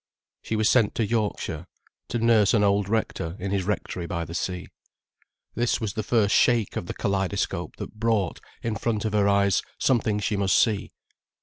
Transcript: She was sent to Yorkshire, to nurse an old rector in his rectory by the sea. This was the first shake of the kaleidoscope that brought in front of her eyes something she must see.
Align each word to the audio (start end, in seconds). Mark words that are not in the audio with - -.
She 0.41 0.55
was 0.55 0.67
sent 0.67 0.95
to 0.95 1.05
Yorkshire, 1.05 1.67
to 2.09 2.17
nurse 2.17 2.55
an 2.55 2.63
old 2.63 2.89
rector 2.89 3.35
in 3.37 3.51
his 3.51 3.65
rectory 3.65 4.07
by 4.07 4.25
the 4.25 4.33
sea. 4.33 4.69
This 5.53 5.79
was 5.79 5.93
the 5.93 6.01
first 6.01 6.33
shake 6.33 6.75
of 6.75 6.87
the 6.87 6.95
kaleidoscope 6.95 7.75
that 7.75 7.99
brought 7.99 8.39
in 8.63 8.75
front 8.77 9.05
of 9.05 9.13
her 9.13 9.27
eyes 9.29 9.61
something 9.77 10.17
she 10.17 10.37
must 10.37 10.57
see. 10.57 10.89